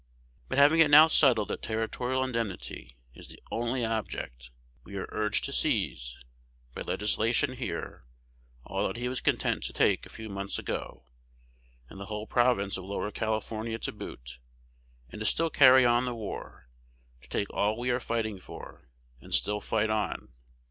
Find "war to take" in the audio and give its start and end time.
16.15-17.51